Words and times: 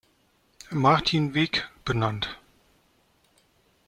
Martin 0.71 1.35
Weg“ 1.35 1.63
benannt. 1.85 2.35